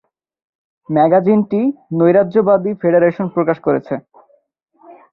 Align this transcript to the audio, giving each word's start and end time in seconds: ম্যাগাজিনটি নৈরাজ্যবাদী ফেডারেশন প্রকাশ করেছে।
ম্যাগাজিনটি 0.89 1.61
নৈরাজ্যবাদী 1.97 2.71
ফেডারেশন 2.81 3.25
প্রকাশ 3.35 3.57
করেছে। 3.65 3.93